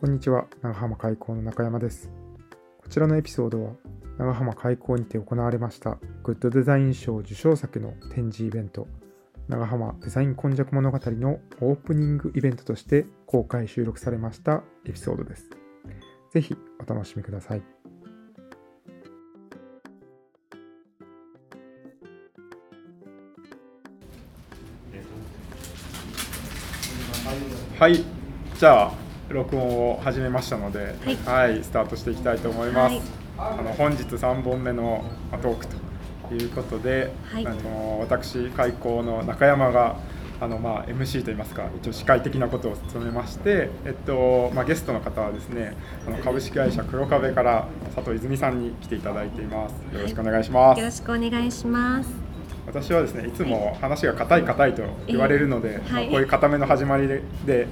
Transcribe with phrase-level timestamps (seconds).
[0.00, 2.10] こんにちは、長浜開港の中山です。
[2.78, 3.72] こちらのエピソードは、
[4.16, 8.88] 長浜開港にて行われました、グッドデザイン賞受賞作の展示イベント、
[9.46, 15.50] 長浜デザイン今昔物語のオープニングイベントとして公開収録されましたエピソードです。
[16.30, 17.62] ぜひお楽しみください。
[27.78, 28.02] はい、
[28.58, 30.94] じゃあ録音を始めましたので、
[31.24, 32.94] はい、スタートしていきたいと思います。
[32.94, 33.02] はい
[33.40, 39.96] あの本日3本目のまあトークということで、はいあの私開講の中山が
[40.40, 49.72] あのまあ MC といいますか一応司会的なことを務めまして、えっとまあ、ゲストの方はですねあの株式会社黒壁から佐藤泉さんに来ていただいています。
[49.94, 50.78] よろしくお願いします。
[50.78, 52.19] よろしくお願いします。
[52.70, 56.04] 私はですねいつも話が硬い硬いと言われるので、えーはい。
[56.04, 57.66] まあこういう固めの始まりでで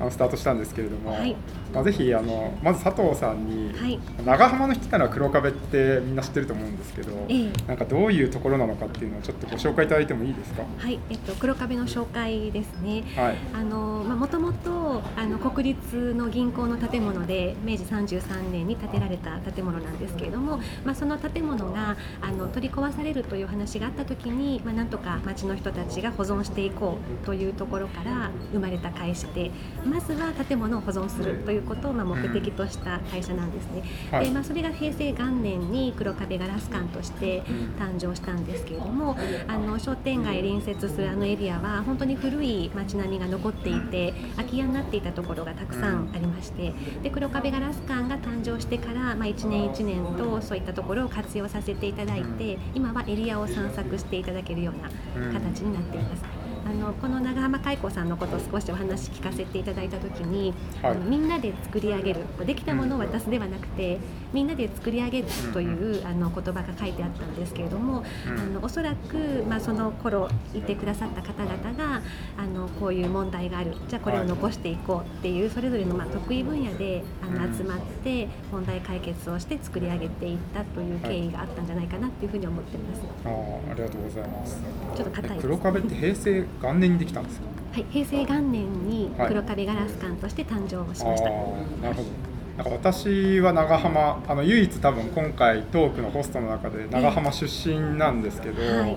[0.00, 1.36] あのスタートしたんですけれども、はい。
[1.72, 3.98] まあ、ぜひあのまず佐藤さんに、はい。
[4.24, 7.52] 長浜の人なら黒壁ってみんな知ってると思うんですけど、ええ。
[7.68, 10.64] なんかどういうところなのかっていうのをちょっとご紹介いただいてもいいですか。
[10.78, 13.04] はい、えっと黒壁の紹介ですね。
[13.16, 13.36] はい。
[13.54, 29.50] あのまあ元々あの国立の銀行の建物で明治33年に建てられた建物なんですけれども、まあその建物があの取り壊されるという話があった時に、まあなんとか町の人たちが保存していこうというところから生まれた会社で、
[29.84, 33.82] まずは建物を保存するということをまあ目的とした会社なんですね。
[34.10, 34.24] はい。
[34.26, 37.42] でまあそれが平成元年に黒壁ガラス館として
[37.78, 39.16] 誕生したんですけれども
[39.46, 46.72] あの商店街隣接するあのエリアは本当に古い街並みが残っていて空き家になっていたところがたくさんありまして
[47.02, 54.88] で黒壁ガラス館が誕生してから、まあ、1年1年とそういったところを活用させていただいて今はエリアを散策していただけるような
[55.32, 56.24] 形になっています。
[56.64, 60.90] あのこの長浜海子さんのことを少しお話聞かせていただいた時に、はい。
[60.92, 63.98] あのみんなで作り上げるできたものを渡すではなくて
[64.32, 68.40] みんなで作り上げるというあの言葉が書いてあったんですけれども、うん。
[68.40, 72.02] あのおそらく、まあ、その頃いてくださった方々が
[72.38, 73.74] あのこういう問題がある。
[73.88, 77.52] じゃあこれを残していこうっていうそれぞれの、まあ、得意分野であのうん。
[77.52, 83.02] 集まって問題解決をして作り上げていったという経緯があったんじゃないかなっていうふうに思っています。
[83.24, 84.62] あーありがとうございます。
[84.96, 87.46] ちょっと硬い黒壁って平成元年にできたんですか？
[87.72, 91.28] はい、平成元年にはい黒壁ガラス館として誕生しあました。
[91.30, 92.08] ーなるほど。
[92.56, 98.96] なんか私は長浜あの唯一多分今回トークのホストの中で長浜出身なんですけど、はい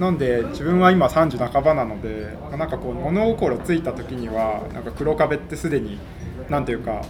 [0.00, 5.98] なんで自分は今30半ばなのでまあなんかこう物心ついた時にはなんか黒壁ってすでに
[6.48, 7.02] なんていうか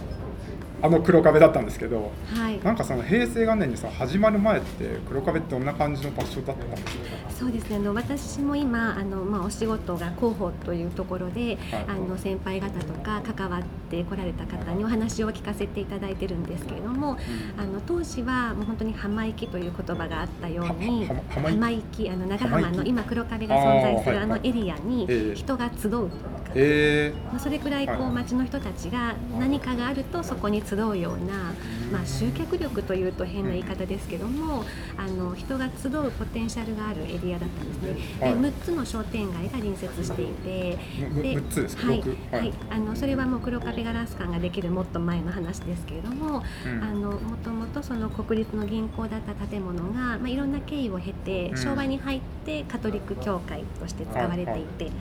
[0.81, 2.59] あの黒壁だったんですけどはい。
[2.63, 7.31] なんかその平成元年にさ始まる前って黒壁ってどんな感じの場所だったんですか？
[7.31, 7.77] そうですね。
[7.77, 11.85] あの私も今あの、まあ、お仕事が広報というところで、はい。
[11.87, 17.17] あの先輩方とか関わってこられた方にお話を聞かせていただいてるんですけれども、
[17.57, 26.09] あの当時はもう本当に浜行きという言葉があったようにはは浜浜行きあの長浜の今黒壁が存在するあのエリアにええ人が集う。
[26.55, 28.01] えまあ、それくらいこはい。
[28.01, 31.53] う町の人たちが何かがあるとそこに集うような、
[31.91, 34.65] まあ、集客力というと変な言い方ですけども
[34.97, 37.95] あの人が集うポテンシャルがあるエリアだったんですね。
[38.19, 38.35] ではい。
[38.35, 41.87] 6つの商店街が隣接していてむむ六つですか？
[41.87, 42.41] はい六はい。
[42.41, 46.83] はい、あのそれはもう黒壁ガラス館ができるもっと前の話ですけれども、うん。
[46.83, 51.57] あのもともとその国立の銀行だった建物が、まあ、いろんな経緯を経てうん。
[51.57, 54.91] 昭和に入ってカトリック教会として使われていて。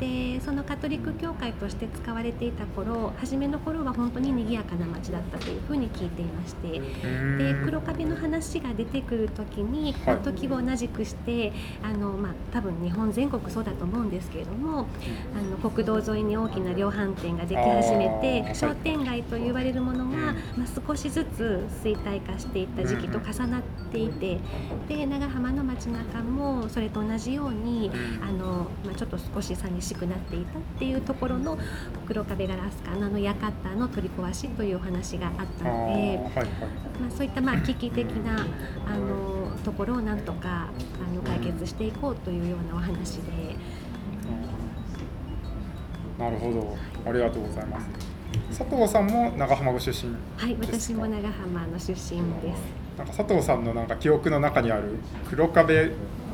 [0.00, 6.80] でそのカトリック教会として使われていた頃初めの頃は本当に賑やかな町だったというふうに聞いていまして
[7.38, 10.18] で黒壁の話が出てくる時に、はい。
[10.22, 14.86] 時を同じくしてあの、まあ、多分日本全国そうだと思うんですけれども
[15.36, 20.12] あの国道沿いに大きな量販店ができ始めて商店街と言われるものが、うん。
[20.16, 20.32] ま
[20.64, 24.38] あ、少しずつ衰退化していった時期と重なっていて
[24.88, 28.24] で長浜の街中もそれと同じようにうん。
[28.24, 31.58] あの、まあ、ちょっと少し寂しくなっていたっていうところの
[32.06, 35.92] 黒壁ガラス館のあの館の取り壊しというお話があったので。
[35.92, 36.46] はいはい
[37.00, 38.46] まあ、そういったまあ危機的な
[38.86, 43.56] あのところをなんとかあの解決していこうというようなお話で、
[46.18, 46.76] なるほど、
[47.08, 47.88] ありがとうございます。
[48.56, 50.14] 佐藤さんも長浜ご出身。
[50.36, 50.94] はい、ですか？
[50.94, 52.16] 私も長浜の出身です。
[52.98, 54.98] なんか佐藤さんのなんか記憶の中にある
[55.28, 55.92] 黒壁、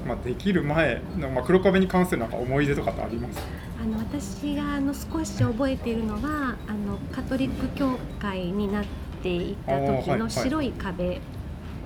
[0.09, 3.39] まあ、できる前の、まあ、黒壁に関するなんか思い出とかってあります？
[3.39, 3.45] か。
[3.83, 8.85] あの私があの少し覚えているのはあのカトリック教会になっ
[9.23, 11.21] ていた時の白い壁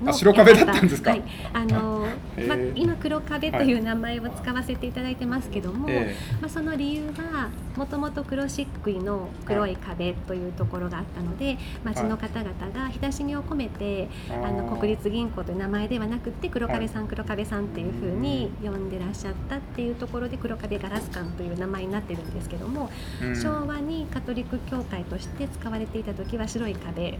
[0.03, 1.11] の白壁だったんですか？
[1.11, 1.23] はい、
[1.53, 2.07] あの
[2.49, 14.47] まあ、今黒壁という名前を使わせていただいてますけども、えまあ、その理由はもともと黒漆喰の黒い壁というところがあったので町の方々が親しみを込めてー。
[14.47, 22.91] あの国立銀行という名前ではなくて黒壁さん黒壁さんっていうふうに呼んでらっしゃったっていうところで黒壁ガラス館という名前になってるんですけども、
[23.23, 23.37] うん。
[23.37, 27.19] 昭和にカトリック教会として使われていた時は白い壁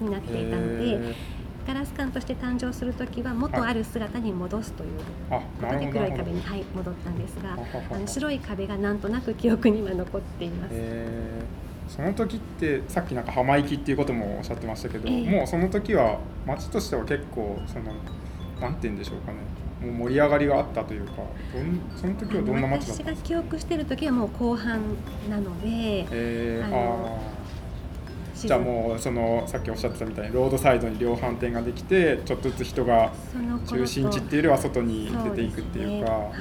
[0.00, 1.14] になっていたのでへ
[1.66, 4.90] ガラス館として誕生する時は元ある姿に戻すという
[5.30, 7.56] ことで黒い壁に、はい、戻ったんですが
[7.90, 10.70] あの白い壁がなんとなく記憶には残っています。
[10.72, 11.90] えー。
[11.90, 15.30] その時ってさっきなんか浜行きっていうこともおっしゃってましたけど、ええ。
[15.30, 17.92] もうその時は町としては結構その
[18.60, 19.38] なんて言うんでしょうかね。
[19.82, 21.12] もう盛り上がりがあったというか
[21.52, 23.10] どんその時はどんな町だったんですか？
[23.10, 24.80] 私が記憶してる時はもう後半
[25.28, 27.20] なのでえー、あの
[28.46, 33.12] じゃあもうそのさっきおっしゃってたみたいにロードサイドに量販店ができてちょっとずつ人が
[33.66, 36.10] 中心地っていうよりは外に出ていくっていうか。
[36.10, 36.16] ね。
[36.16, 36.32] はい。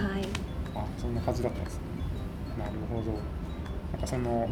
[0.76, 1.82] あそんな感じだったんですね。
[2.58, 3.18] なるほど。
[3.94, 4.50] なんかその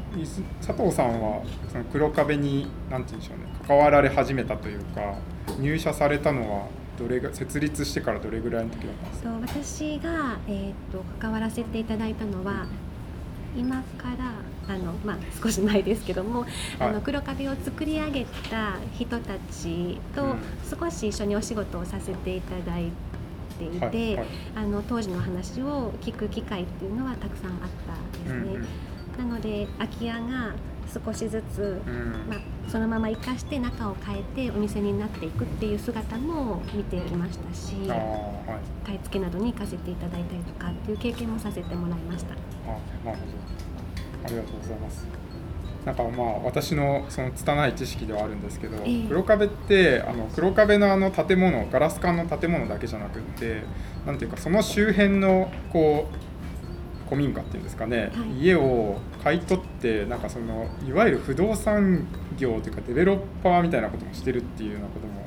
[0.65, 5.15] 佐藤さんはその黒壁に何て言うんでしょうね関わられ始めたというか
[5.59, 6.67] 入社されたのは
[6.99, 9.89] どれが設立してからどれぐらいの時だったんですか？
[9.89, 12.67] 私が、えー、と関わらせていただいたのは
[13.57, 14.31] 今から
[14.67, 16.45] あの、まあ、少し前ですけども、
[16.79, 16.93] あはい。
[16.93, 20.39] の黒壁を作り上げた人たちとうん。
[20.79, 22.91] 少し一緒にお仕事をさせていただい
[23.57, 24.27] ていて、はいはい。
[24.55, 28.55] あの当時の話を聞く機会っていうのはたくさんあったんですね。
[28.55, 28.67] うん
[29.17, 30.53] なので空き家が
[31.05, 31.93] 少しずつ、うん。
[31.93, 38.85] うんまあ、そのまま生かして中を変えてお店になっていくっていう姿も見てきましたしはい。
[38.85, 42.33] 買い付けなどに行かせていただいたりとかっていう経験もさせてもらいました。
[42.33, 42.37] あ
[43.05, 43.70] なるほど
[44.23, 45.05] ありがとうございます。
[45.85, 49.07] なんかまあ私のその拙い知識ではあるんですけど、ええ。
[49.07, 53.63] 黒壁ってあの黒壁のあの建物ガラス管の建物だけじゃなくって
[54.05, 58.43] なんていうかその周辺のこう古民家っていうんですかね、はい。
[58.43, 62.07] 家を買い取ってなんかそのいわゆる不動産
[62.37, 65.20] 業というかデベロッパーみたいなこともしてるっていうようなことも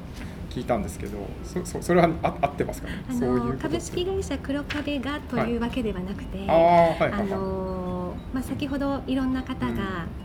[0.54, 2.88] 聞いたんですけどそそそれはあ合ってますか？
[2.88, 7.32] ねあそういう株式会社黒壁がというわけではなくて、ああはいはいはい。
[7.32, 9.76] あのまあ、先ほどいろんな方が、うん。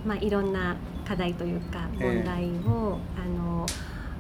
[0.05, 0.75] まあ、いろんな
[1.07, 2.15] 課題というかええ。
[2.15, 3.65] 問題を、あの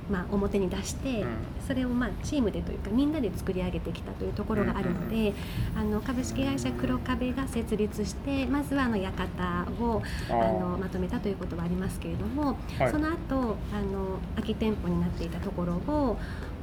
[0.09, 1.29] まあ、表に出して、うん。
[1.67, 5.33] それを、まあ、チームでというかみんなで作り上げてきたというところがあるので、
[5.75, 12.91] あの株式会社黒壁が設立してまずはあの館をあのまとめたということはありますけれども、はい。
[12.91, 16.17] その後あの空き店舗になっていたところを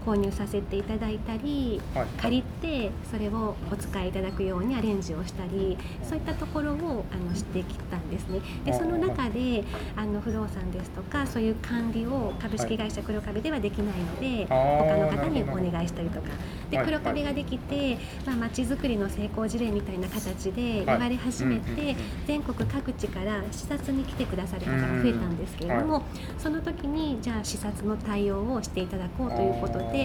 [0.07, 2.07] 購入させていただいたりはい。
[2.23, 8.41] 借りてそれをお使いいただくようにアレンジをしたりそういったところをあのしてきたんですね。
[8.65, 9.65] であその中で
[9.97, 16.29] あの不動産ですとかそういう管理を株式会社黒壁ではできないので、あー他の方にお願いしたりとか。
[16.71, 16.87] ではい。
[16.87, 26.03] 黒壁ができてまあ街づくりの成功事例みたいな形で言われ始めて、全国各地から視察に来てくださる方が増えたんですけれども、
[26.39, 29.96] その時にじゃあ視察の対応をしていただこうということで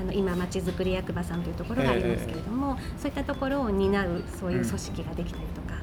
[0.00, 5.80] あの今まちづくり役場さんというところがありますけれども、そういったところを担うそういう組織ができたりとか。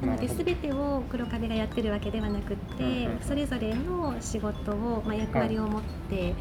[0.00, 6.34] なので全てを黒壁がやってるわけではなくって、それぞれの仕事を、まあ、役割を持って、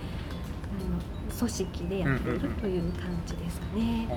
[1.38, 4.08] 組織でやっているという感じですかね。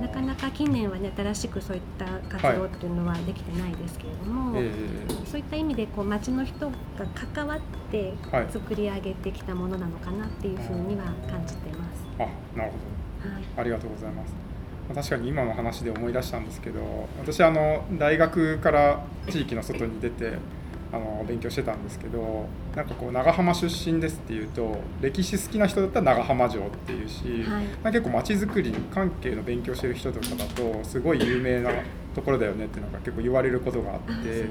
[0.00, 4.70] なかなか近年はね新しくそういった活動っていうのはできてないですけれども、え
[5.26, 6.74] そういった意味でこう町の人が
[7.34, 7.60] 関わっ
[7.90, 12.04] てはい作り上げてきたものなのかなっていうふうには感じてます。
[12.18, 14.32] ーあなるほどはい、ありがとうございます。
[14.88, 16.80] まあ確かに今の話で思い出したんですけど、
[17.18, 20.38] 私あの大学から地域の外に出て
[20.92, 22.46] あの勉強してたんですけど、
[22.76, 27.64] なんかこう長浜出身ですっていうと、歴史好きな人だったら長浜城っていうし、はい。
[27.82, 31.70] まあ結構街づくり関係の勉強してる人とかだとすごい有名な
[32.14, 34.48] ところだよねっていうのが結構言われることがあって。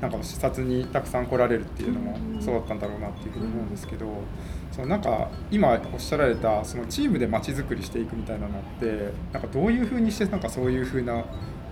[0.00, 2.40] なんか視察にたくさん来られるっていうのもうん。
[2.40, 4.06] そうだったんだろうなっていうふうに思うんですけど、
[4.70, 11.24] そのなんか今おっしゃられたそのチームで街づくりしていくみたいなのってなんかどういうふうにしてなんかそういうふうな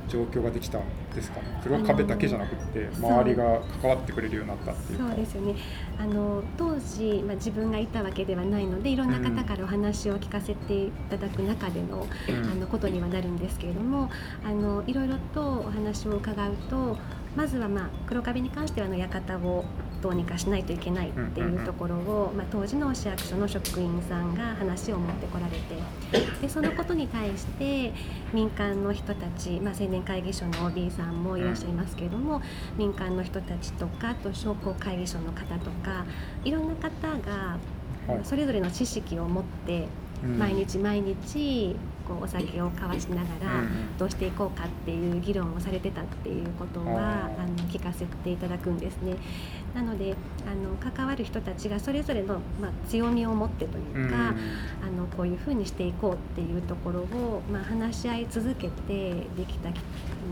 [0.08, 0.82] 状況ができたん
[1.14, 1.60] ですかね。
[1.62, 5.08] 黒壁だけじゃなくて周りが関わってくれるようになったっていうか。
[5.08, 5.54] そうですよね。
[5.98, 12.50] あの当時、まあ、自分がいたわけではないのでいろんな方からお話を聞かせていただく中での,、うん。
[12.50, 14.10] あのことにはなるんですけれども
[14.44, 16.96] あのいろいろとお話を伺うと
[17.36, 19.64] まずは、まあ、黒壁に関してはあの館を
[20.02, 27.92] どうにかしないといけないっていうところを、まあ、当時の市役所の職員さんが話を持ってこられてでそのことに対して
[28.32, 32.40] 民間の人たち、まあ、青年会議所の OB さんもいらっしゃいますけれども、
[32.76, 36.04] 民間の人たちとかあと商工会議所の方とか
[36.44, 37.58] いろんな方が
[38.08, 38.20] はい。
[38.24, 39.86] それぞれの知識を持って
[40.24, 40.38] うん。
[40.38, 41.76] 毎日毎日
[42.08, 43.62] こうお酒を交わしながら
[43.98, 49.16] どうしていこうかっていう議論をされてたっていうことはあの聞かせていただくんですね。
[49.74, 54.30] なのであの関わる人たちがそれぞれの、まあ、強みを持ってというか、
[54.82, 59.68] あのこういうふうにしていこうっていうところを、まあ、話し合い続けてできた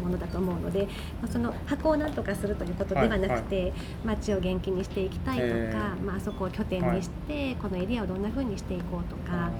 [0.02, 0.84] ものだと思うので、
[1.20, 3.72] まあ、その箱をなんとかするということではなくて、
[4.04, 6.02] 街を元気にしていきたいとか、えー。
[6.02, 9.50] まあそこを拠点にして、このエリアをどんなふうにしていこうとか。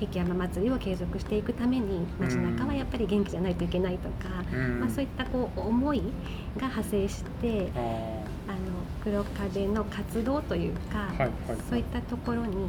[0.00, 4.80] あの引山祭りを継続していくために街中はやっぱり元気じゃないといけないとか、うん。
[4.80, 5.98] まあ、そういったこう思い
[6.56, 8.56] が派生してあの
[9.02, 11.30] 黒壁の活動というか、はいはい
[11.68, 12.68] そういったところにうん。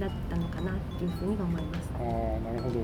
[0.00, 1.88] なったのかなっていうふうには思います。
[1.94, 2.00] ああ
[2.52, 2.80] なるほど。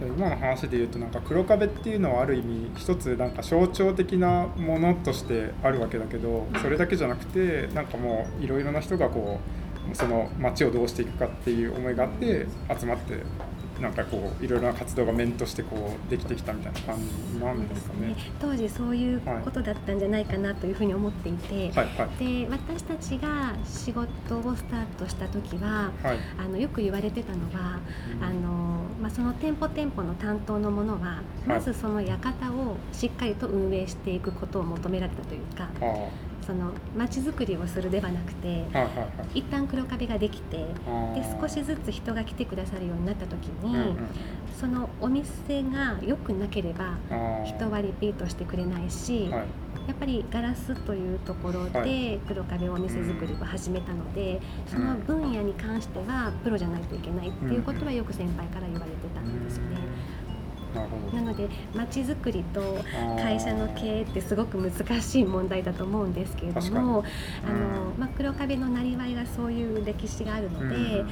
[0.00, 9.61] 今の話で言うとなんか黒壁っていうのはある意味一つなんか象徴的なものとしてあるわけだけどそれだけじゃなくてなんかもういろいろな人がこう
[9.92, 12.46] その街をどうしていくかっていう思いがあって
[12.78, 13.22] 集まって
[13.80, 18.14] なんかこういろいろな活動が面としてこうできてきたみたいな感じなんですかね。
[18.40, 24.06] 当時そういうことだったんじゃないかなというふうに思っていて、はいはいで私たちが仕事
[24.38, 26.18] をスタートした時ははい。
[26.38, 27.80] あのよく言われてたのは、
[28.20, 35.68] あのまあ、その店舗店舗の担当のものはまずその館をしっかりと運営していくことを求められたというか
[36.46, 39.38] その街づくりをするではなくてはいはいはい。
[39.38, 43.96] 一旦黒壁ができてあでー少しずつ人が来てくださるようになった時に、うんうん
[44.60, 46.94] そのお店が良くなければ
[47.44, 49.44] 人はリピートしてくれないし、はい。
[49.88, 59.71] やっぱりガラスというところはで黒壁お店作りを始めたので、その分野に関してはプロじゃないといけないっていうことはよく先輩から言われてたんですよね。
[60.74, 62.78] うんなので街づくりと
[63.16, 67.04] 会社の経営ってすごく難しい問題だと思うんですけれども
[67.46, 68.00] あの、うん。
[68.00, 71.08] まあ、黒壁のなりわいがそういう歴史があるので、うん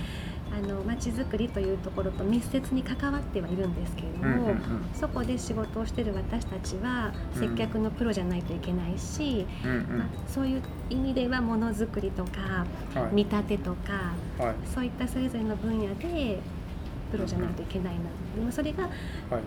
[0.52, 4.60] あの街づくりというところと密接に関わってはいるんですけれども、うんうんうん。
[4.94, 9.98] そこで仕事をしてる私たちは接客のプロじゃないといけないし、うんうん。
[9.98, 13.14] まあ、そういう意味ではものづくりとかはい。
[13.14, 14.54] 見立てとかはい。
[14.74, 16.40] そういったそれぞれの分野で
[17.10, 18.00] プロじゃないといけないな
[18.36, 18.92] でもそれがはい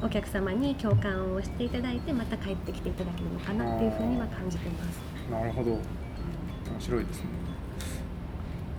[0.03, 5.00] お客様に共感をしていただいてまた帰ってきていただけるのかなっていうふうには感じてます。
[5.32, 5.72] なるほど。
[5.72, 5.79] 面
[6.79, 7.25] 白いですね。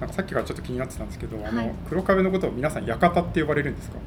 [0.01, 1.73] なんかさっきからちょっと気になってたんですけど、あのはい。
[1.89, 3.99] 黒壁のことを皆さん館って呼ばれるんですか？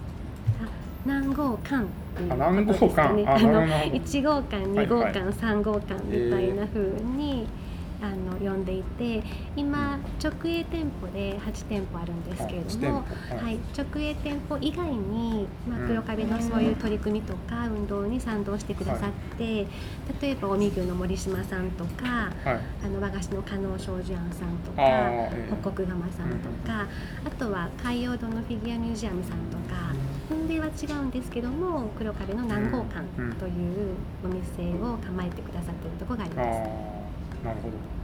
[0.63, 0.67] あ
[1.05, 3.23] 南郷館っていうことですかね。
[3.23, 3.31] 館。
[3.31, 3.95] ああのなるほど。
[3.97, 6.81] 1号館、2号はい館、3号館みたいな風
[7.15, 7.47] に、
[8.01, 9.23] あの呼んでいて、
[9.55, 13.43] 今直営店舗で8店舗あるんですけれども、あ8店舗はい。
[13.45, 15.87] はい、直営店舗以外に、まあ、うん。
[15.87, 19.45] 黒壁のそういう取り組みとか運動に賛同してくださって、
[20.21, 22.59] 例えば近江牛の森島さんとか、はい。
[22.85, 25.29] あの和菓子の加納庄司庵さんとか、
[25.61, 26.87] 北国釜さんとか、
[27.25, 29.93] あとは海洋堂のフィギュアミュージアムさんとか、
[30.29, 36.43] 運営は違うんですけども黒壁の南郷館うんというお店を構えてくださっているところがありま
[36.93, 36.96] す。
[37.47, 37.97] なるほど。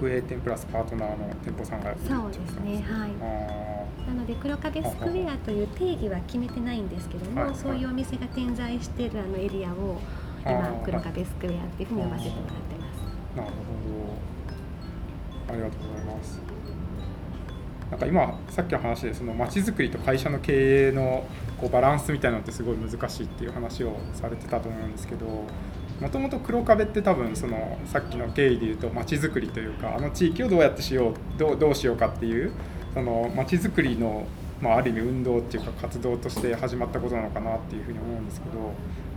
[0.00, 3.10] 直営店プラスパートナーの店舗さんがそうですね、はい。
[3.20, 10.00] あなので黒壁スクエアという定義は決めてないんですけども、はいはいそういうお店が点在しているあのエリアを
[10.42, 13.04] 今黒壁スクエアっていうふうに呼ばせてもらってます。
[13.36, 13.56] あなるほ
[15.48, 15.52] ど。
[15.52, 16.40] ありがとうございます。
[17.90, 21.26] なんか今さっきの話でその街づくりと会社の経営の
[21.58, 25.44] こうバランスみたいなのってすごい難しいっていう話をされてたと思うんですけど
[26.00, 32.52] もともと黒壁って多分そのさっきの経緯で言うと街づくりというかあの地域をどうやってしようどうどうしようかっていう
[32.94, 34.26] その街づくりの、
[34.60, 38.72] まあ、ある意味運動っていうか活動として始まったことなのかなっていうふうに思うんですけど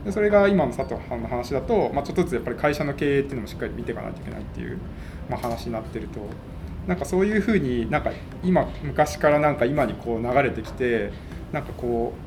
[0.05, 4.77] でそれが今の佐藤さんの話だと、まあ、ちょっとずつやっぱり会社の経営っていうのもしっかり見ていかないといけないっていう、
[5.29, 6.19] まあ、話になってると。
[6.88, 11.12] なんかそういうふうになんか今昔からなんか今にこう流れてきて
[11.51, 12.26] なんかこう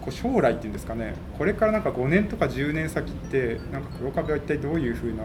[0.00, 5.24] こう将来っていうんですかねこれからなんか5年とか10年先ってなんか黒壁は一体どういうふうな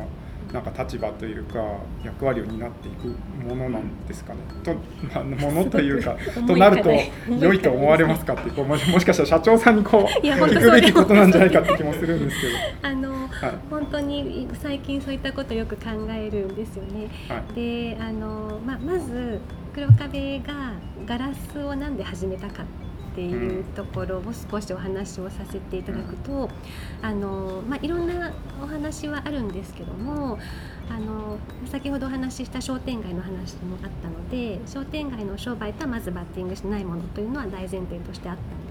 [0.53, 1.59] なんか立場というか
[2.03, 3.07] 役割を担っていく
[3.43, 4.39] ものなんですかね。
[4.63, 4.73] と、
[5.13, 6.15] まあ、ものというか
[6.47, 6.91] となると
[7.39, 12.53] 良いと思われますかってこうもしもしかしたら社長さんにこう聞くべきことなんじゃないかって気もするんですけど。
[12.83, 17.09] あのはい本当に最近そういったことをよく考えるんですよね。
[17.27, 19.39] はいであの、まあ、まず
[19.73, 20.71] 黒壁が
[21.05, 22.65] ガラスをなんで始めたかっ
[23.15, 26.49] ていうところを少しお話をさせていただくと、
[27.01, 30.37] あのまあ、いろんなお話はあるんですけども
[30.89, 38.64] あの先ほどお話しした商店街の話もあったので商店街の商売とはまずバッティングしないものというのは大前提としてあったんですけど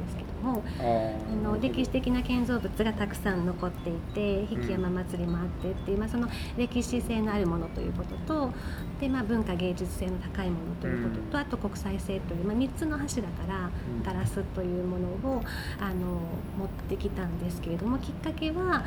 [0.45, 8.53] もあの歴史的な建造物がたくさん残っていて引山祭りもあってっていう、まあ、その歴史性のあるものということと
[9.01, 13.71] で、まあ、文化芸術性の高いものということと、あと国際性という、まあ、3つの柱から
[14.05, 15.43] ガラスというものを
[15.81, 16.21] あの
[16.59, 18.85] 持ってきたんですけれどもきっかけは、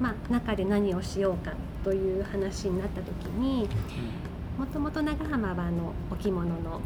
[0.00, 1.52] まあ、中で何をしようか
[1.84, 3.68] という話になった時に
[4.58, 6.80] もともと長浜はあのお着物の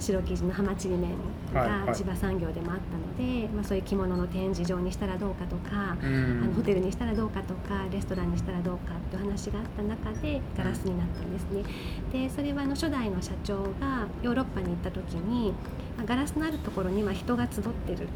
[0.00, 1.10] 白生地の浜ちりめん
[1.52, 11.62] が千葉産業でもあったので、はいはい、まあ、そういう着物の展示場にしたらどうかとか、あのホテルにしたらどうかとかレストランにしたらどうかっていう話があった中でガラスになったんですね。
[12.12, 15.52] でそれはあの初代の社長がヨーロッパに行った時に
[16.06, 18.08] ガラスのあるところには人が集ってる。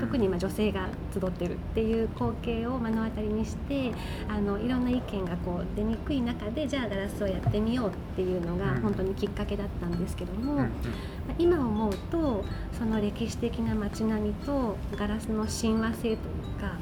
[0.00, 3.92] 特に今女性が集ってるっていう光景を目の当たりにして
[4.28, 10.66] あのいろんな意見がこう出にくい中でじゃあガラスをやってみようっていうのが本当にきっかけだったんですけども、
[11.38, 12.44] 今思うと
[12.76, 16.16] その歴史的な街並みとガラスの親和性という
[16.60, 16.76] か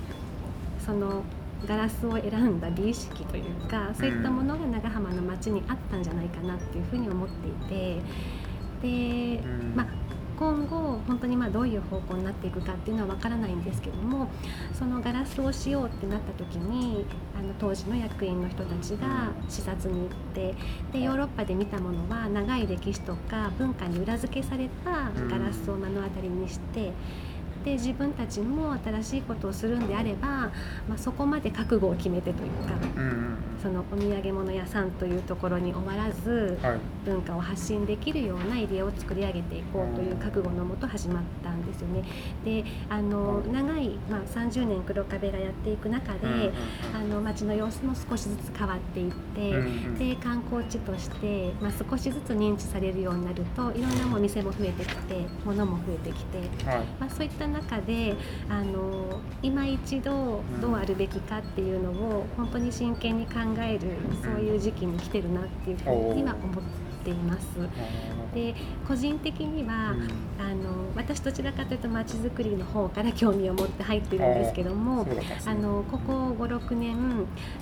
[0.85, 1.23] その
[1.67, 8.01] ガラスを選んだ美意識というかそういったものが長浜の街にあったんじゃないかなっていうふうに思ってい
[8.83, 9.43] てで、
[9.75, 10.06] まあ
[10.39, 14.29] 今後本当にまあどういう方向になっていくかっていうのは分からないんですけども
[14.79, 17.07] そのガラスをしようってなった時に
[17.39, 20.55] あの当時の役員の人たちが視察に行って
[20.93, 26.93] でヨーロッパで見たものは長い歴史とか文化に裏付けされたガラスを目の当たりにして。
[27.65, 30.51] で自分たちも新しいことをするんであれば、ま
[30.95, 32.75] あ、そこまで覚悟を決めてというか、
[33.63, 42.05] そのお土産物屋さんというところに終わらず、はい、文化を発信できるようなエリアを作り上げていこうという覚悟のもと始まったんですよね。
[42.45, 46.53] であの長い、まあ、30年黒壁がやっていく中で、
[46.95, 58.15] あの街の様子も少しずつ変わっていって、で観光地として、まあ、少しずつ認知されるようになるといろんなお店も増えてきて物も増えてきて、はい、まあ、そういった中で
[58.49, 63.81] あの今一度どうあるべきかっていうのを本当に真剣に考える
[64.23, 66.63] そういう時期に来てるなっていうふうには思っ
[67.05, 67.47] ています。
[68.35, 68.55] で
[68.87, 75.07] 個人的には、うん、あの私どちらかというとまちづくりの方から興味を持って入ってるんですけども
[75.47, 76.97] あのここ56年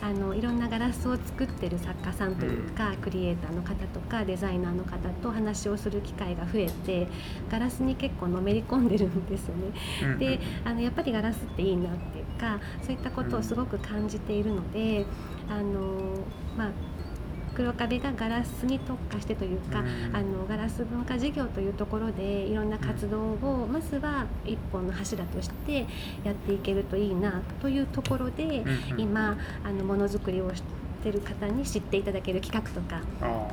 [0.00, 7.06] あのいろんなガラスを作ってる作家さんというか、うん、クリエイターの方とかデザイナーの方と話をする機会が増えて
[7.50, 9.72] ガラスに結構のめり込んでるんですよね。
[10.02, 15.06] うん、であのやっぱりガラスっていいなっていうかそういったことをすごく感じているので
[15.48, 16.16] あの
[16.56, 16.70] まあ
[17.54, 25.86] 黒壁がガラスに特化してというか、うん、あのガラス文化事業というところでいろんな活動をまずは一本の柱として
[26.24, 30.50] やっていけるといいなというところで、うん、今あのものづくりを
[31.04, 33.02] してる方に知っていただける企画とか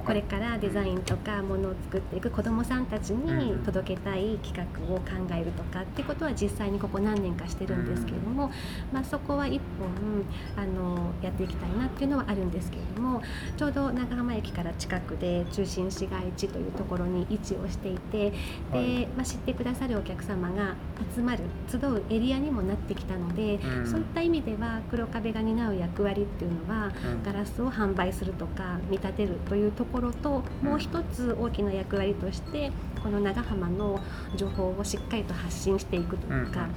[0.05, 8.51] これからデザインとかものを作っていく子どもさんたちに届けたい企画を考えるとかってことは実際にここ何年かしてるんですけれども、
[8.93, 13.21] まあ、そこは一本あのやっていきたいなっていうのはあるんですけれども
[13.57, 18.31] ちょうど長浜駅から近くで中心市街地というところに位置をしていて
[18.71, 20.75] で、まあ、知ってくださるお客様が
[21.13, 26.91] 集まる集うエリアにもなってきたので、そういった意味では黒壁が担う役割っていうのは、
[27.25, 33.99] ガララスを販売するとか見立てるというところともう一つ大きな役割としてこの長浜の
[34.35, 36.67] 情報をしっかりと発信していくというか、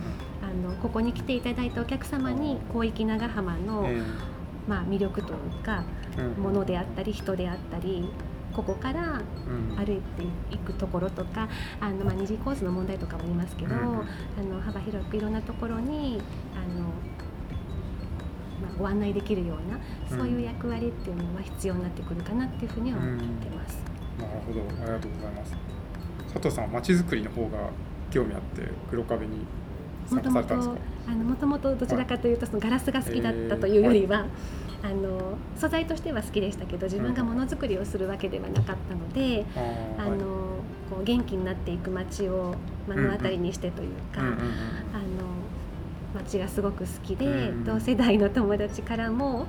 [0.43, 3.87] あのここに来ていただいたお客様に広域長浜の、
[4.67, 5.85] まあ、魅力というか、
[6.39, 8.09] ものであったり人であったり
[8.55, 9.21] ここから
[9.77, 11.49] 歩いていくところとか、
[11.81, 16.23] あのまあ、二次構図の問題とかもありますけど、あの幅広くいろんなところに
[16.55, 17.14] あのまあ、
[18.79, 19.79] ご案内できるような
[20.17, 23.79] そういう役割っていうのは必要になってくるかなっていうふうには思ってます。
[24.19, 24.61] なるほど。
[24.83, 25.57] ありがとうございます。
[26.33, 27.71] 佐藤さんはまちづくりの方が
[28.11, 29.39] 興味あって黒壁に
[30.07, 30.77] 参加されたんですか？
[31.09, 34.29] あのもともとどちらかというとそのガラスが好きだったというよりは、はい。
[34.83, 39.47] あの素材としては好きでしたけど自分がものづくりをするわけではなかったので、
[39.97, 40.19] うん、あの
[40.91, 42.55] こう元気になっていく街を
[42.87, 44.37] 目の当たりにしてというか、あの
[46.15, 49.47] 街がすごく好きで、うん、同世代の友達からも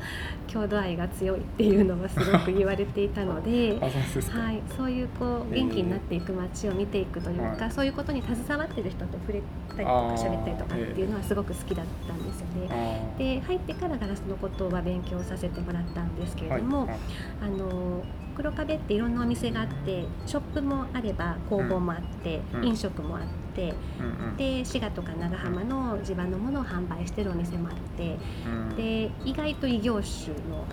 [0.48, 13.16] 郷土愛が強いっていうのはすごく言われていたので はい、そういうこう元気になっていく街を見ていくというか、えー、そういうことに携わってる人と触れたりとか喋ったりとかっていうのはすごく好きだったんですよね。
[13.18, 16.98] で入ってからガラスのことは勉強させてもらったんですけれども、はい、
[17.44, 18.04] あの
[18.36, 23.24] 黒壁っていろんなお店があってショップもあれば工房もあって、うん、飲食もあっ
[23.56, 30.66] て、うんうん、で滋賀とか長浜の地場のものを販売してるお店もあって、うん、で意外と異業種の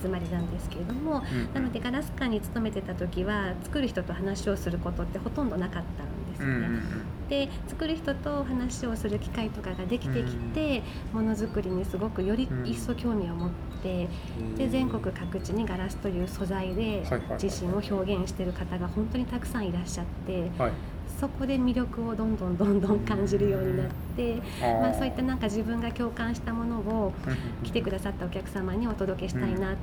[0.00, 6.54] 集まりなんですけれども、はいはい、なのでガラス館に勤めてた時は作る人と話をすることってほとんどなかったんですよね。
[6.54, 10.82] うんうんで作る人と話をする機会とかができてきて
[11.12, 13.50] ものづくりにすごくより一層興味を持っ
[13.82, 14.08] て
[14.56, 17.04] で全国各地にガラスという素材で
[17.42, 20.50] 自身を表現している方が本当にたくさんいらっしゃって。
[20.58, 20.72] はい。
[21.20, 27.12] そこで魅力をどんどんどんどん感じるようになって、まあ、そういったなんか自分が共感したものを
[27.62, 29.76] 来てくださったお客様にお届けしたいなっ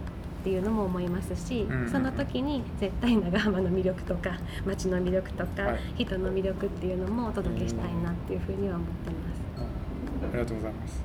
[0.43, 4.31] ていうのも思いますし、その時に絶対長浜の魅力とか
[4.65, 5.63] 街の魅力とか、
[5.95, 9.61] 人の魅力っていうのもお届けしたいなっていうふうには思ってます。
[10.29, 11.03] ありがとうございます。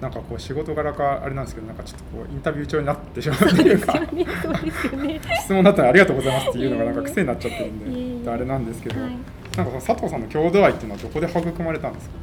[0.00, 3.94] なんかこう仕事柄かあれなんですけどなんかちょっとこうインタビュー調になってしまうというか
[5.42, 9.18] 質問だったらありがとうございますっていうのがなんか癖になっちゃってるんで、あれなんですけど、なんか
[9.56, 12.14] その佐藤さんの郷土愛っていうのはどこで育まれたんですか？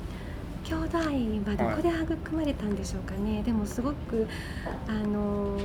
[0.65, 4.27] 兄弟はどこで育まれたんでしょうかね、はい、でもすごく
[4.87, 5.57] あの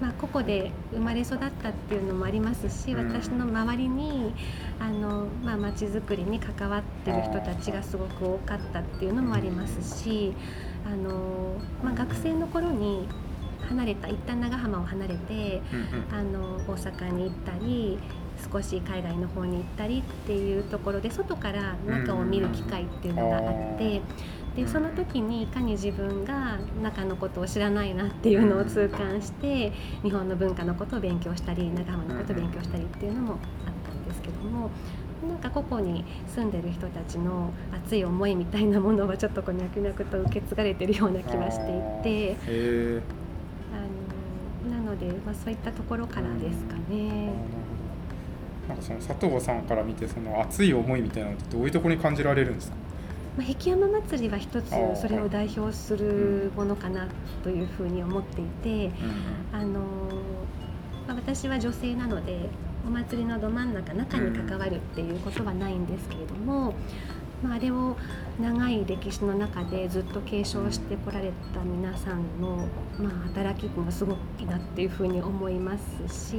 [0.00, 4.34] まあ、個々で生まれ育ったっていうのもありますし、うん、私の周りに
[4.80, 10.34] あの、まあ、町づくりに関わってる人たちがすごく多かったっていうのもありますし
[10.84, 13.06] あの、まあ、学生の頃に
[13.68, 15.62] 離れた一旦長浜を離れて、
[16.12, 17.98] あの大阪に行ったり
[18.52, 24.00] 少し海外の方に行ったりっていうところで外から中を見る機会っていうのがあって。
[24.56, 33.38] でその時にいかに自分が中のことを知らないなっていうのを痛感して日本の文化のことを勉強したり長浜のことを勉強したりっていうのもあっ
[33.84, 34.70] たんですけども
[35.28, 42.36] なんか個々に住んでる人たちの熱い思いみたいなものはちょっとこう脈々と受け継がれてるような気はしていて
[43.72, 47.32] あのなので、まあ、そういったところからですかね。
[48.68, 52.76] なんかその佐藤さんから見てその熱い思いみたいなのってどういうところに感じられるんですか？
[53.36, 57.08] まあ、壁山祭りは一つそれを代表するものかな
[57.42, 58.92] というふうに思っていて、
[59.52, 59.80] あの
[61.08, 62.48] まあ、私は女性なので
[62.86, 66.74] お祭りのど真ん中中に関わるっていうことはないんですけれども、
[67.44, 67.94] まあ、あれを
[68.40, 72.66] 長い歴史の中でずっと継承してこられた皆さんの、
[72.98, 75.76] まあ、働きもすごくいいなっていうふうに思いま
[76.08, 76.36] すし、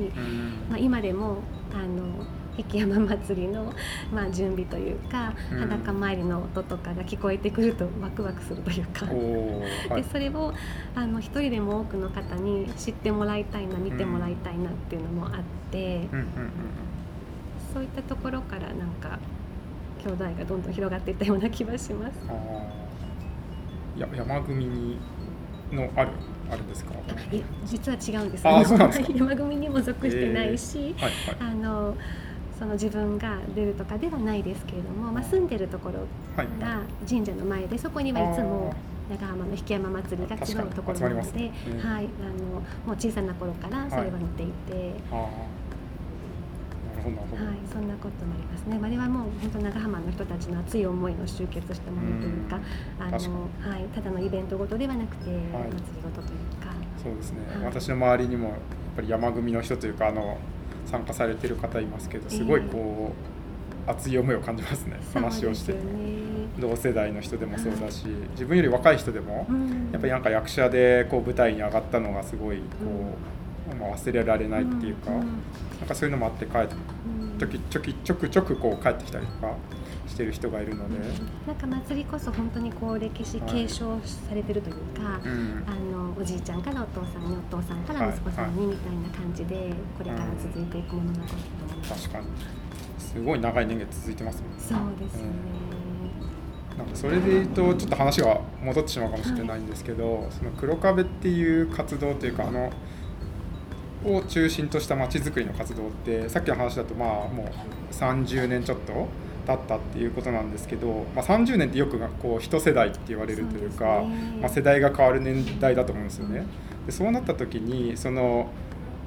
[0.68, 1.38] まあ、今でも
[1.72, 2.26] あの
[2.58, 3.72] 壁山祭りの、
[4.12, 10.54] まあ、準備というか、うん、裸参りの音とかが聞こえてくるとワクワクするというか、はい、でそれを
[10.96, 16.28] あの一人でも多くの方に知ってもらいたいな見てもらいたいなっていうのもあって、うん、
[17.74, 19.20] そういったところからなんか
[20.06, 22.14] 兄弟がどんどん広がっていったような気がします。
[23.98, 25.00] や山組に
[25.72, 26.12] のある
[26.52, 26.94] あるんですか？
[27.66, 28.66] 実は違うんです、ね、
[29.16, 31.96] 山組にも属してないし、えーはいはい、あの
[32.60, 36.02] その自分が出るとかではないですけれども、まあ、住んでるところ
[36.60, 38.74] が神社の前でそこにはいつも
[39.10, 41.52] 長浜の引山祭りが集うところなので、ね。
[41.72, 44.94] うん、はい、あのもう小さな頃からそれは見ていて。
[47.06, 48.80] はいはい、そんなこともありますね。
[48.82, 52.60] あれはもう本当長浜の人たちの熱い思いの集結したものというか、う
[53.00, 53.18] ん、あの
[53.72, 56.74] はい、ただのイベントごとではなくて、はい、祭りごとというか。
[57.02, 57.40] そうですね。
[57.64, 58.58] 私の周りにもやっ
[58.96, 60.38] ぱり山組の人というかあの
[60.86, 63.12] 参加されてる方いますけどすごいこ
[63.88, 65.00] う、熱い思いを感じますね。
[65.14, 65.80] 話をしてて、
[66.60, 69.48] 同世代の人でもそうだし、自分より若い人でも、
[69.92, 73.45] やっぱりなんか役者でこう舞台に上がったのがすごいこう、
[73.80, 75.28] まあ、忘れられないっていうか、なん
[75.88, 76.76] かそういうのもあって帰って
[77.40, 79.56] 時ちょきちょくちょくこう帰ってきたりとか。
[80.08, 81.00] してる人がいるので、
[81.48, 85.22] なんか祭りこそ本当にこう歴史継承されてるというか、はい
[85.66, 92.28] あのおじいちゃんからお父さんにお父さんから息子さんにみたいな感じでこれから続いていくものなのかと思います、確かに。
[93.00, 94.58] すごい長い年月続いてますもんね。
[94.60, 95.24] そうですね、
[96.72, 102.72] うん、なんかそれでいうとちょっと話が戻ってしまうかもしれないんですけど、はい、その黒壁っていう活動というかあの
[104.06, 109.08] を中心としたまちづくりの活動ってさっきの話だとまあもう30年ちょっと
[109.46, 116.46] 経ったっていうことなんですけど、まあ、30年ってよくこう一世代って言われるというか、ね、まあ、世代が変わる年代だと思うんですよね。
[116.86, 118.50] でそうなった時にその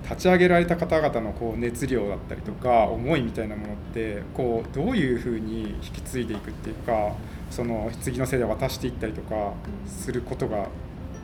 [0.05, 7.15] 立ち上げられた方々のこう熱量だったりとか思いみたいなものってこうどういうふうに引き継いでいくっていうか
[7.51, 9.53] その次の世代を渡していったりとか
[9.87, 10.69] することが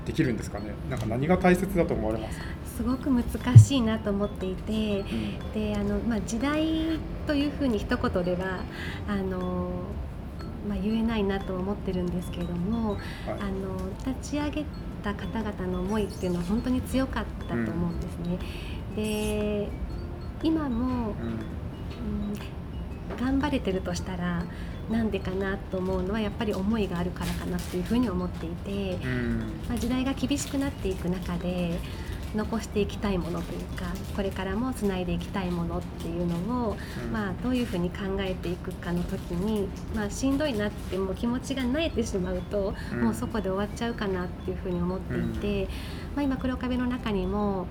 [0.04, 0.66] できるんですかね。
[0.90, 2.38] なんか何が大切だと思われます
[2.76, 3.24] すごく難
[3.58, 8.64] しいなと思っていて、うん、であの、まあ、時代というふうに一言では
[9.08, 9.70] あの、
[10.68, 14.64] まあ、言えないなと思ってるんですけれども、はい、あの立ち上げ
[15.02, 18.38] た方々の思いっていうのは本当に強かったと思うんですね。
[18.90, 19.68] うん、で
[20.42, 22.34] 今も、うん、
[23.16, 24.44] 頑張れてるとしたら
[24.90, 28.98] なんでかなと思うのはやっぱり思いがあるからかなっていうふうに思っていて、
[29.68, 31.78] まあ、時代が厳しくなっていく中で
[32.34, 37.12] 残していきたいものというかこれからもつないでいきたいものっていうのを、うん。
[37.12, 43.04] まあ、どういうふうに考えていくかの時に、まあ、しんどいなってもう気持ちが慣れてしまうと、うん。
[43.04, 45.68] もうそこで終わっちゃうかなっていうふうに思っていて、
[46.14, 47.66] まあ、今黒壁の中にも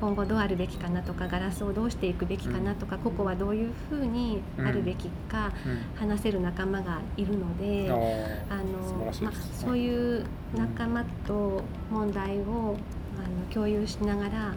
[0.00, 6.08] 今後どうあるべきかなとかガラスをどうしていくべきかなとか、ここはどういうふうにあるべきかうん。
[6.08, 7.90] 話せる仲間がいるので。
[7.90, 8.28] あー。
[8.50, 10.24] あのまあそういう
[10.56, 14.56] 仲間と問題をあの共有しながらはい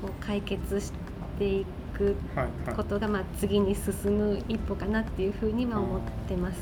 [0.00, 0.92] こう解決し
[1.38, 2.16] ていく
[2.74, 6.60] ことが、まあ、次に進む一歩かなっていうふうには思ってます。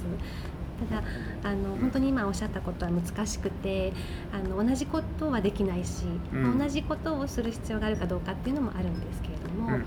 [0.79, 1.03] ただ
[1.43, 3.93] あの本当に今おっしゃったことは難しくて
[4.33, 9.81] あの同じことはできないし、うんまあ同じことをする必要があるかどうかっていうのもあるんですけれども、うんうん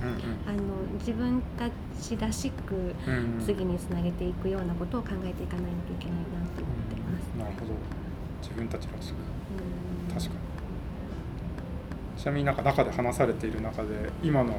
[0.45, 0.59] あの
[0.99, 2.75] 自分たちらしく
[3.07, 7.39] うんうん次につなげていくようなことを考えていかないといけないなと思ってます。
[7.39, 7.73] なるほど
[8.41, 10.50] 自分たちらしくうん確かに
[12.21, 13.87] ちなみになんか中で話されている中で
[14.21, 14.53] 今の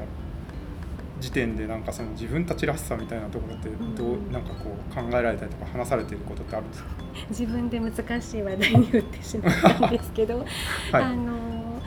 [1.21, 4.33] 時点でなんかその自分たちらしさみたいなところってどううん。
[4.33, 6.89] なんかこう考えられたりとか話されていることってあるんですか？
[7.31, 10.39] 自分で難しい話題に振ってしまったんですけど、
[10.91, 11.05] はい。
[11.05, 11.81] あの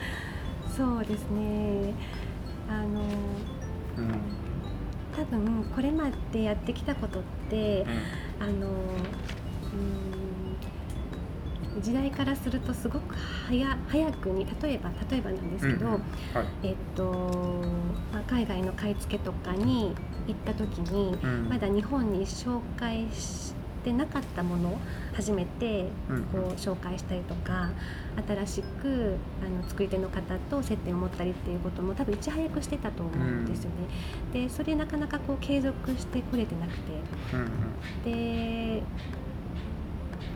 [0.74, 1.92] そうですね。
[2.70, 3.00] あの
[3.98, 4.10] うん。
[5.14, 7.84] 多分これまでやってきたことって
[8.40, 10.15] あのうん
[11.80, 13.14] 時代からするとすごく
[13.48, 16.00] 早早くに例えば例えばなんですけど、うんうん。
[16.34, 16.46] はい。
[16.62, 17.02] えっと
[18.12, 19.94] まあ、海外の買い付けとかに
[20.26, 21.48] 行った時に、うん。
[21.48, 24.78] まだ日本に紹介してなかったものを
[25.14, 27.70] 初めてうんこう紹介したりとか
[28.26, 33.70] 新しくあの作り手の方と接点を持ったりっていうことも多分いち早くしてたと思うんですよ
[34.32, 34.42] ね。
[34.46, 36.92] でそれなかなかこう継続してこれてなくて。
[37.34, 37.48] うんうん。
[38.04, 38.82] で、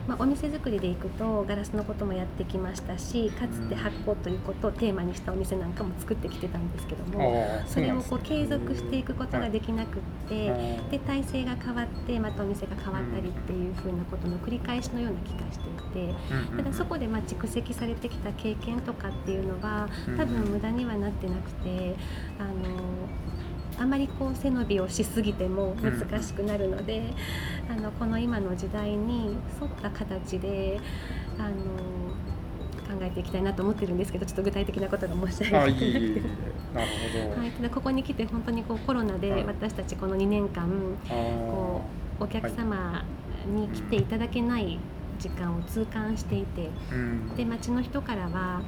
[0.07, 10.81] まあ、お店作りでいくとガラスのこともやってきましたしかつて発酵ということをテーマにしたお店なんかも作ってきてたんですけどもそれをこうう継続していくことができなくって。
[10.89, 16.13] で体制が変わってまたお店が変わったりっていう風なことの繰り返しのような気がしていて
[16.57, 20.17] ただそこでまあ蓄積されてきた経験とかっていうのはうん。
[20.17, 21.95] 多分無駄にはなってなくて
[22.39, 22.51] あの
[23.81, 27.01] あまりこう背伸びをしすぎても難しくなるので、
[27.67, 30.79] あのこの今の時代に沿った形で
[31.39, 31.55] あの
[32.95, 36.21] 考えていきたいなと思ってるんですけどちょっと具体的なことが申し上げられてあいいいいい
[36.73, 39.45] はい、ただここに来て本当にこうコロナではい。
[39.45, 40.63] 私たちこの2年間
[41.07, 41.81] あこ
[42.19, 43.03] うお客様
[43.47, 44.77] に来ていただけない
[45.19, 47.35] 時間を痛感していてーうん。
[47.35, 48.61] で町の人からは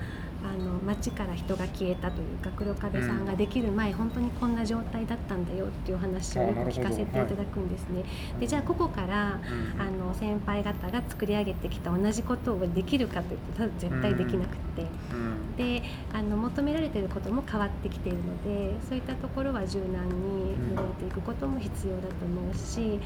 [0.44, 8.04] あの町から人が消えたというか黒壁さんができる前、本当にこんな状態だったんだよっていうお話をよく聞かせていただくんですね。
[8.40, 9.82] でじゃあここからうん。
[9.82, 14.86] あの先輩方が作り上げてきた同じことをできるかというと絶対できなくって。
[15.12, 15.56] うん。
[15.56, 22.88] であの求められていることも変わってきているのでそういったところは柔軟に動いていくことも必要だと思うし、うん。
[22.88, 22.98] うん。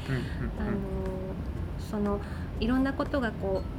[0.58, 0.76] あの
[1.90, 2.20] その
[2.60, 3.77] いろんなことがこう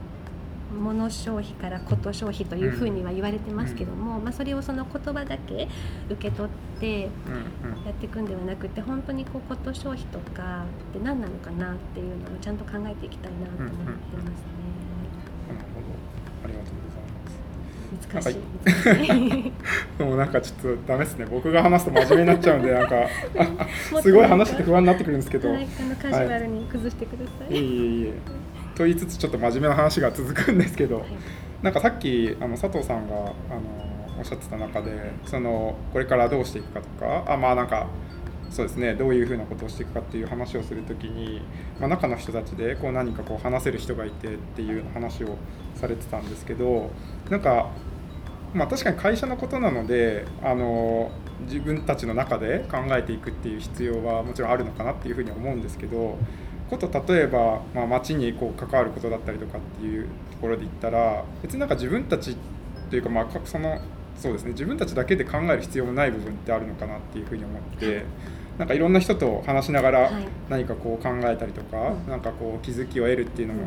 [0.77, 5.67] 物消費からこと消費というふうには言われてますけども、まあ、それをその言葉だけ
[6.09, 7.07] 受け取ってや
[7.91, 14.79] っていくんではなくて本当にこうこと消費とかって何なのかなっていうのをちゃんと考えていきたいなと思ってますね。
[15.47, 15.87] なるほど。
[16.43, 17.39] ありがとうございます。
[18.07, 19.97] 難しい。
[19.97, 21.25] で もなんかちょっとダメですね。
[21.29, 22.95] 僕が話すと真面目になっちゃうんでなんか
[23.95, 27.53] あすごい話して不安になってくるんですけど、はい、あのカジュアルに崩してください。
[27.53, 28.13] いえいえいえ
[28.79, 31.09] と言いつつちょっと真面目な話が続くんですけど、はい。
[31.61, 33.33] なんかさっきあの佐藤さんがあの
[34.17, 37.87] おっしゃってた中でそのこれからどうしていくかとかあまあなんか
[38.49, 41.41] そうですねどういうふうなことをしていくかっていう話をするときに、
[41.77, 45.35] まあ、中の人たちでこう何かこう話せる人がいてっていう話を
[45.75, 46.89] されてたんですけど
[47.29, 47.69] なんか
[48.53, 51.11] まあ、確かに会社のことなのであの
[51.41, 56.17] 自分たちの中で考えていくっていう必要はもちろんあるのかなっていうふうに思うんですけど
[56.69, 62.35] こと例えば、まあ、町にこう関わることだったりとかっていうところで言ったら別になんか自分たち
[62.89, 63.79] というか、まあ、かその
[64.15, 68.05] そうですね自分たちだけで考える必要もない部分ってあるのかなっていうふうに思って。
[68.59, 73.61] なんかいろんな人と話しながらはい何かこう考えたりとか、うんなんかこう気づきを得るっていうのも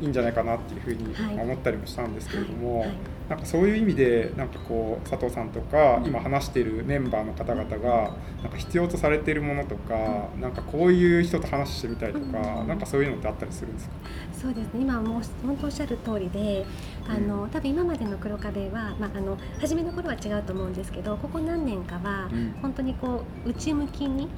[0.00, 1.34] いいんじゃないかなっていうふうにはい。
[1.44, 2.90] 思ったりもしたんですけれども、はい。
[3.28, 12.68] なんかそういう意味でなんかこう佐藤さんとか今話しているメンバーの方々がなんか必要とされているものとかなんかこういう人と話してみたいとかうん。
[12.68, 13.94] なんかそういうのってあったりするんですか？
[14.32, 14.80] そうですね。
[14.80, 16.64] 今もう本当おっしゃる通りで
[17.06, 22.54] あの多分今までの黒壁は、まあ、あの初めの頃は違うと思うんですけどここ何年かはうん。
[22.62, 24.28] 本当にこう内向きに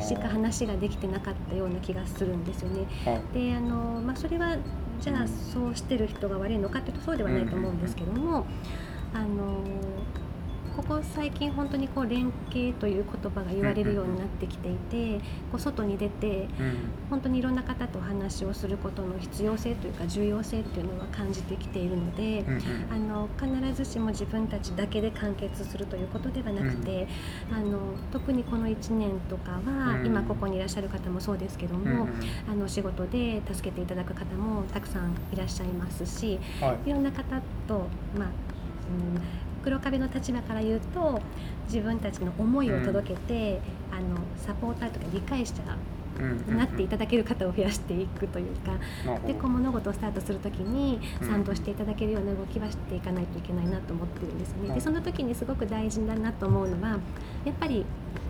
[0.00, 2.86] しか話ができてなかったような気がするんですよね。
[3.04, 4.56] はいであの、まあ、それは
[5.00, 8.46] じゃあうんそうしてる人が悪いのかというとそうではないと思うんですけども、
[9.14, 9.62] あの
[10.78, 15.18] ここ最近本当にこう連携という言葉が言われるようになってきていて、
[15.50, 16.46] こう外に出て
[17.10, 22.44] 本当にいろんな方とお話をすることの必要性というか重要性っていうのは感じてきているので、
[22.92, 27.08] あの必ずしも自分たちだけで完結するということではなくて、
[27.52, 27.80] あの
[28.12, 32.06] 特にこの1年とかは、今ここにいらっしゃる方もそうですけども、
[32.48, 37.24] あの仕事で助けていただく方もたくさんいらっしゃいますし、はい、いろんな方
[37.66, 41.20] とまあ、うん黒壁の立場から言うと
[41.66, 43.60] 自分たちの思いを届けて、
[43.92, 45.62] うん、あのサポーターとか理解者
[46.50, 48.72] なっていただける方を増やしていくというか、
[49.26, 54.74] でこう物事をスタートする時に賛同していただけるような動きはしていかないといけないなと思ってるんですね。
[54.74, 56.98] でその時にすごく大事だなと思うのは
[57.44, 57.84] やっぱり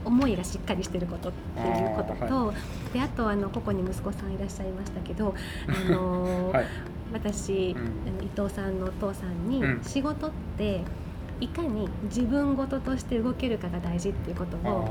[0.04, 5.34] 思いがしっかりしてることっていうこととあ,、はい、であとあのここに息子さんいらっしゃいましたけど、
[5.68, 6.66] あの はい、
[7.12, 11.07] 私、うん、伊藤さんのお父さんに仕事って、うん
[11.40, 14.88] いかに自分事として動けるかが大事っていうことを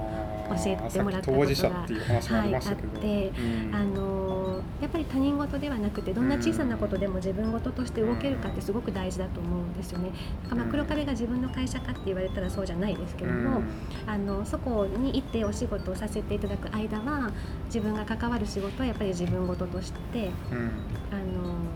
[0.49, 2.61] 教えてもらったことが、はい、あっ
[3.01, 10.11] て、うん、あのやっぱり他人事ではなくてどんな小さなことでも自分事として動けるかってすごく大事だと思うんですよね。
[10.43, 13.67] だからまあ黒壁が自分の会社かって言われたらそうじゃないですけども、うん、
[14.05, 17.31] あのそこに行ってお仕事をさせていただく間は
[17.65, 20.71] 自分が関わる仕事はやっぱり自分事として、うん、
[21.11, 21.66] あの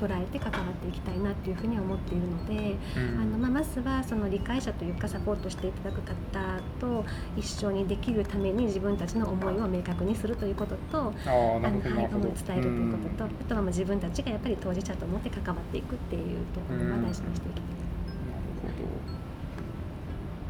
[0.00, 6.14] 捉えて関わっていきたいなというふうに思っているので、うん、あのまあ、まずはその理解者というかサポートしていただく方
[6.80, 7.04] と
[7.36, 17.79] 一緒にできるために自分たちの思いを明確にするということとあの、はい、思い伝えるということと、うん、あとはまあ自分たちがやっぱり当事者と思って関わっていくっていうところは大事にしていきたい。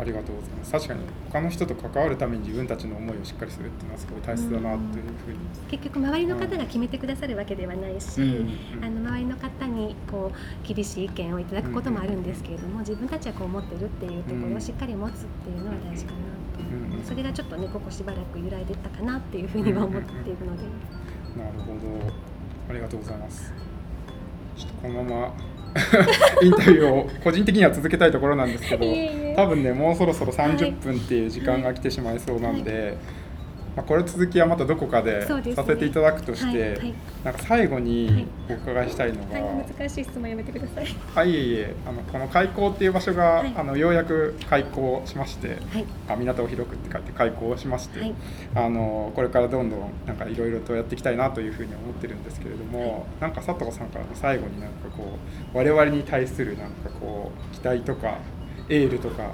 [0.01, 0.73] ありがとうございます。
[0.73, 5.39] 確かに他の人と関わるために自分たちの思いをしっかりするっていうのはすごい大切だなというふうに。
[5.71, 16.19] 結局周りの方が決めてくださるわけではないし、うん、あの周りの方にこう厳しい意見をいただくこともあるんですけれども、自分たちはこう思ってるっていうところをしっかり持つっていうのは大事かな
[16.89, 20.63] と、うん、それがちょっとねここしばらく揺らいでったかなっていうふうには思っているので、
[21.37, 22.13] なるほど
[22.71, 23.53] ありがとうございます
[24.57, 25.35] ちょっとこのまま
[26.43, 28.85] インタビューを個人的には続けたいところなんですけど
[29.37, 32.95] 多分ねもうそろそろ30分っていう時間が来てしまいそうなんで、はい。
[33.77, 36.79] まあ、これ続きはまたどこかでさせていただくとして、ねはい。
[36.79, 40.87] はい、なんか最後にお伺いしたいのが、はい、難しい質問やめてください。
[41.15, 45.59] はい、いえいえあのこの開港っていう場所が、あのようやく開港しまして、
[46.09, 48.13] あ港を広くって書いて開港しまして、
[48.55, 55.17] あのこれからどんどんなんかいろいろとやっていきたいなというふうに思ってるんですけれども、なんか佐藤さんからの最後になんかこ
[55.55, 58.19] う我々に対するなんかこう期待とか
[58.71, 59.33] エールとか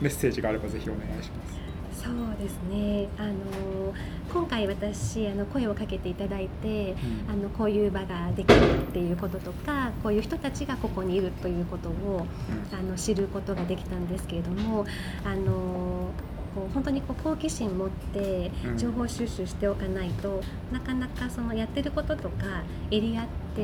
[0.00, 1.60] メッセージがあればぜひお願いします。
[2.02, 3.08] そうですね。
[3.18, 3.92] あの
[4.32, 6.92] 今回私あの声をかけていただいて、
[7.28, 12.26] うん、あのこういう場ができるっていうこととかこういう人たちがここにいるということを、
[12.72, 14.86] うん、あの知ることができたんですけれども
[15.24, 16.08] あの
[16.54, 20.40] こう本当にこう好奇心持って情報収集しておかないと、う
[20.70, 23.62] ん、なかなかそのやってることとかエリアって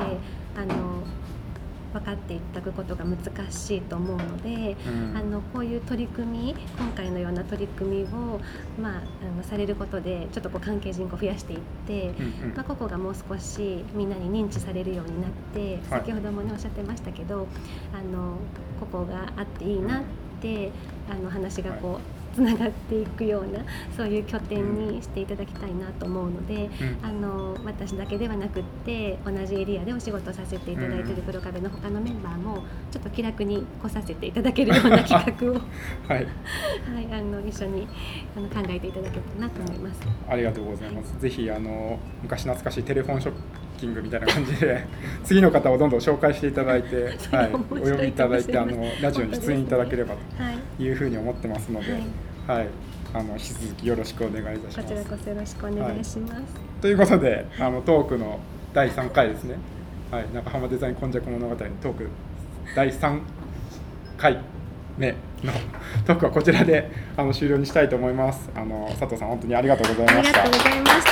[0.55, 1.03] あの
[1.93, 3.17] 分かっていただくことが難
[3.51, 8.39] しいと思うので、うん、あのこういう取り組み今回のような取り組みを、
[8.81, 17.47] まあ、あのされることでちょっとこう関係人口を増やしていって、うんうん、まあ、ここがもう少しみんなに認知されるようになって、はい、先ほどもねおっしゃってましたけど
[17.93, 18.37] あの
[18.79, 20.03] ここがあっていいなっ
[20.41, 20.71] て
[21.09, 26.69] あの話がこう、はいつながっていくようなそういう拠点にしていただきたいなと思うので、うん、
[27.03, 35.53] あの私だけではなくって同じエリアでお仕事させていただいている黒壁の他のメンバーもちょっと気楽に来させていただけるような企画を。
[36.07, 36.27] はい、はい、
[37.11, 37.87] あの一緒に
[38.35, 40.01] あの考えていただけたらなと思います。
[40.29, 41.19] ありがとうございます。
[41.19, 43.33] ぜひあの昔懐かしいテレフォンショッ
[43.79, 44.85] キングみたいな感じで
[45.25, 50.13] 次の方をどんどん紹介していただいて、 はい、お呼びいただいてあのラジオに出演いただければ
[50.77, 51.93] というふうに思ってますので。
[51.93, 52.67] はいはい、
[53.13, 54.81] あの引き続きよろしくお願いいたします。
[54.81, 56.33] こちらこそよろしくお願いします。
[56.33, 56.43] はい、
[56.81, 58.39] ということで、あのトークの
[58.73, 59.57] 第3回ですね。
[60.09, 62.07] はい、中浜デザイン今昔物語のトーク
[62.73, 63.19] 第3
[64.17, 64.39] 回
[64.97, 65.51] 目の
[66.05, 68.49] トークはこちらであの終了にしたいと思います。
[68.55, 70.43] あの佐藤さん本当にありがとうございました。
[70.43, 71.03] ありがとうございまし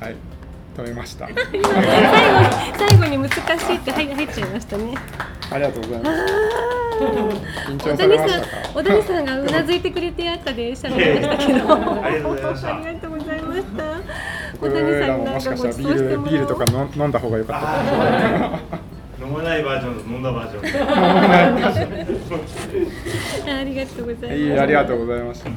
[0.00, 0.06] た。
[0.06, 0.16] はい。
[0.74, 1.28] 止めました。
[1.34, 1.68] 最後
[2.78, 4.94] 最後に難しいって入入っちゃいましたね。
[5.50, 6.22] ありがとうございます。
[7.68, 12.76] 緊張されました小谷さんがうなずいてくれてあったでしゃべりましたけどありがとうございました。
[12.76, 13.84] ありがとうございました。
[14.60, 16.64] 小谷さんもしかしたらビールビールとか
[16.96, 17.60] 飲んだ方が良かっ
[19.18, 20.64] た飲まないバージョンと飲んだバージョン。
[23.58, 24.36] ありがとうございます。
[24.36, 25.50] いいありがとうございました。